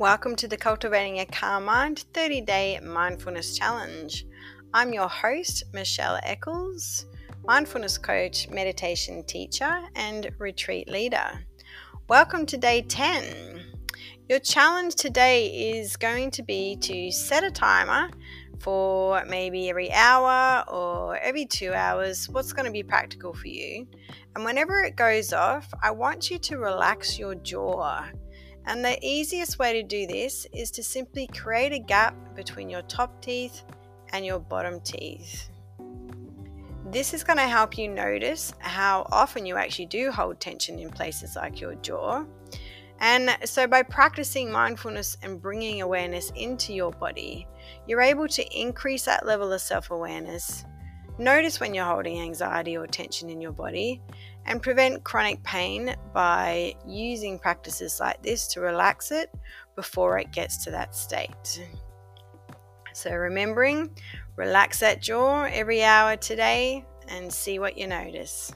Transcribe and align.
Welcome 0.00 0.34
to 0.36 0.48
the 0.48 0.56
Cultivating 0.56 1.18
a 1.18 1.26
Calm 1.26 1.66
Mind 1.66 2.06
30 2.14 2.40
Day 2.40 2.80
Mindfulness 2.82 3.58
Challenge. 3.58 4.24
I'm 4.72 4.94
your 4.94 5.08
host, 5.08 5.64
Michelle 5.74 6.18
Eckles, 6.22 7.04
mindfulness 7.44 7.98
coach, 7.98 8.48
meditation 8.48 9.22
teacher, 9.24 9.82
and 9.96 10.30
retreat 10.38 10.88
leader. 10.88 11.44
Welcome 12.08 12.46
to 12.46 12.56
day 12.56 12.80
10. 12.80 13.60
Your 14.30 14.38
challenge 14.38 14.94
today 14.94 15.74
is 15.74 15.98
going 15.98 16.30
to 16.30 16.42
be 16.42 16.76
to 16.76 17.12
set 17.12 17.44
a 17.44 17.50
timer 17.50 18.08
for 18.58 19.22
maybe 19.26 19.68
every 19.68 19.92
hour 19.92 20.64
or 20.66 21.18
every 21.18 21.44
two 21.44 21.74
hours, 21.74 22.26
what's 22.30 22.54
going 22.54 22.64
to 22.64 22.72
be 22.72 22.82
practical 22.82 23.34
for 23.34 23.48
you. 23.48 23.86
And 24.34 24.46
whenever 24.46 24.82
it 24.82 24.96
goes 24.96 25.34
off, 25.34 25.70
I 25.82 25.90
want 25.90 26.30
you 26.30 26.38
to 26.38 26.56
relax 26.56 27.18
your 27.18 27.34
jaw. 27.34 28.08
And 28.66 28.84
the 28.84 28.98
easiest 29.04 29.58
way 29.58 29.72
to 29.74 29.82
do 29.82 30.06
this 30.06 30.46
is 30.52 30.70
to 30.72 30.82
simply 30.82 31.26
create 31.28 31.72
a 31.72 31.78
gap 31.78 32.14
between 32.36 32.70
your 32.70 32.82
top 32.82 33.22
teeth 33.22 33.62
and 34.12 34.24
your 34.24 34.38
bottom 34.38 34.80
teeth. 34.80 35.48
This 36.86 37.14
is 37.14 37.22
going 37.22 37.38
to 37.38 37.46
help 37.46 37.78
you 37.78 37.88
notice 37.88 38.52
how 38.58 39.06
often 39.12 39.46
you 39.46 39.56
actually 39.56 39.86
do 39.86 40.10
hold 40.10 40.40
tension 40.40 40.78
in 40.78 40.90
places 40.90 41.36
like 41.36 41.60
your 41.60 41.76
jaw. 41.76 42.24
And 42.98 43.36
so, 43.44 43.66
by 43.66 43.82
practicing 43.82 44.50
mindfulness 44.50 45.16
and 45.22 45.40
bringing 45.40 45.80
awareness 45.80 46.30
into 46.34 46.74
your 46.74 46.90
body, 46.90 47.46
you're 47.86 48.02
able 48.02 48.28
to 48.28 48.44
increase 48.58 49.04
that 49.06 49.24
level 49.24 49.52
of 49.52 49.60
self 49.60 49.90
awareness. 49.90 50.64
Notice 51.20 51.60
when 51.60 51.74
you're 51.74 51.84
holding 51.84 52.18
anxiety 52.22 52.78
or 52.78 52.86
tension 52.86 53.28
in 53.28 53.42
your 53.42 53.52
body, 53.52 54.00
and 54.46 54.62
prevent 54.62 55.04
chronic 55.04 55.42
pain 55.42 55.94
by 56.14 56.74
using 56.86 57.38
practices 57.38 58.00
like 58.00 58.22
this 58.22 58.46
to 58.48 58.60
relax 58.62 59.12
it 59.12 59.30
before 59.76 60.18
it 60.18 60.32
gets 60.32 60.64
to 60.64 60.70
that 60.70 60.96
state. 60.96 61.68
So, 62.94 63.10
remembering, 63.10 63.90
relax 64.36 64.80
that 64.80 65.02
jaw 65.02 65.42
every 65.42 65.84
hour 65.84 66.16
today 66.16 66.86
and 67.08 67.30
see 67.30 67.58
what 67.58 67.76
you 67.76 67.86
notice. 67.86 68.50